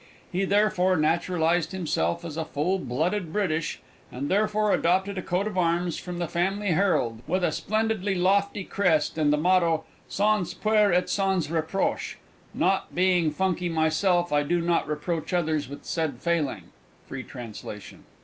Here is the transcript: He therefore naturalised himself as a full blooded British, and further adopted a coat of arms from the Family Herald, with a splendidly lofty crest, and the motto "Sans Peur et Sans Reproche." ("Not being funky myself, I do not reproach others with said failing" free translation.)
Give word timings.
He 0.31 0.45
therefore 0.45 0.97
naturalised 0.97 1.73
himself 1.73 2.25
as 2.25 2.35
a 2.35 2.43
full 2.43 2.79
blooded 2.79 3.31
British, 3.31 3.81
and 4.11 4.27
further 4.27 4.71
adopted 4.71 5.19
a 5.19 5.21
coat 5.21 5.45
of 5.45 5.59
arms 5.59 5.97
from 5.99 6.17
the 6.17 6.27
Family 6.27 6.69
Herald, 6.69 7.21
with 7.27 7.43
a 7.43 7.51
splendidly 7.51 8.15
lofty 8.15 8.63
crest, 8.63 9.19
and 9.19 9.31
the 9.31 9.37
motto 9.37 9.83
"Sans 10.07 10.51
Peur 10.55 10.91
et 10.91 11.07
Sans 11.07 11.47
Reproche." 11.51 12.15
("Not 12.51 12.95
being 12.95 13.29
funky 13.29 13.69
myself, 13.69 14.33
I 14.33 14.41
do 14.41 14.59
not 14.59 14.87
reproach 14.87 15.33
others 15.33 15.69
with 15.69 15.85
said 15.85 16.17
failing" 16.19 16.71
free 17.05 17.21
translation.) 17.21 18.05